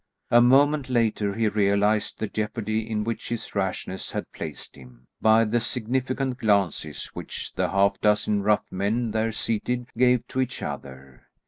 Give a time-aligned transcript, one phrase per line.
[0.31, 5.43] A moment later he realised the jeopardy in which his rashness had placed him, by
[5.45, 11.27] the significant glances which the half dozen rough men there seated gave to each other.